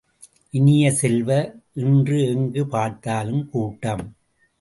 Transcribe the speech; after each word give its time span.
இனிய 0.53 0.91
செல்வ, 0.91 1.29
இன்று 1.73 2.17
எங்கு 2.27 2.67
பார்த்தாலும் 2.67 3.49
கூட்டம்! 3.49 4.03